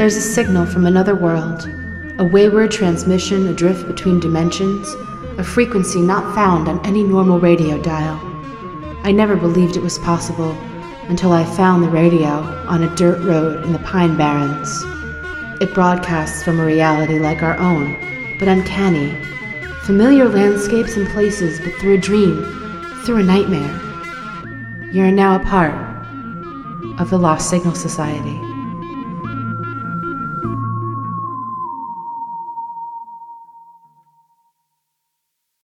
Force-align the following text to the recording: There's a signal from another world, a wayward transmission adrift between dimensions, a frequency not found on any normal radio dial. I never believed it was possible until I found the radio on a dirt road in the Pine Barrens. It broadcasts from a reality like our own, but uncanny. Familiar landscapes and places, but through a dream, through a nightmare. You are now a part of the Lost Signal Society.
There's 0.00 0.16
a 0.16 0.22
signal 0.22 0.64
from 0.64 0.86
another 0.86 1.14
world, 1.14 1.68
a 2.18 2.24
wayward 2.24 2.70
transmission 2.70 3.48
adrift 3.48 3.86
between 3.86 4.18
dimensions, 4.18 4.94
a 5.36 5.44
frequency 5.44 6.00
not 6.00 6.34
found 6.34 6.68
on 6.68 6.80
any 6.86 7.02
normal 7.02 7.38
radio 7.38 7.76
dial. 7.82 8.18
I 9.04 9.12
never 9.12 9.36
believed 9.36 9.76
it 9.76 9.82
was 9.82 9.98
possible 9.98 10.52
until 11.10 11.32
I 11.32 11.44
found 11.44 11.84
the 11.84 11.90
radio 11.90 12.30
on 12.66 12.82
a 12.82 12.96
dirt 12.96 13.22
road 13.22 13.62
in 13.62 13.74
the 13.74 13.78
Pine 13.80 14.16
Barrens. 14.16 14.82
It 15.60 15.74
broadcasts 15.74 16.42
from 16.42 16.60
a 16.60 16.64
reality 16.64 17.18
like 17.18 17.42
our 17.42 17.58
own, 17.58 17.94
but 18.38 18.48
uncanny. 18.48 19.14
Familiar 19.82 20.30
landscapes 20.30 20.96
and 20.96 21.06
places, 21.10 21.60
but 21.60 21.74
through 21.74 21.96
a 21.96 21.98
dream, 21.98 22.42
through 23.04 23.18
a 23.18 23.22
nightmare. 23.22 23.78
You 24.94 25.04
are 25.04 25.10
now 25.10 25.36
a 25.36 25.44
part 25.44 25.74
of 26.98 27.10
the 27.10 27.18
Lost 27.18 27.50
Signal 27.50 27.74
Society. 27.74 28.40